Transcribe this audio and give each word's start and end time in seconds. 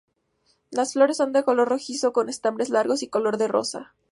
Las 0.71 0.93
flores 0.93 1.17
son 1.17 1.31
de 1.31 1.43
color 1.43 1.69
rojizo, 1.69 2.11
con 2.11 2.27
estambres 2.27 2.69
largos 2.71 3.03
y 3.03 3.07
color 3.07 3.37
de 3.37 3.47
rosa. 3.47 3.93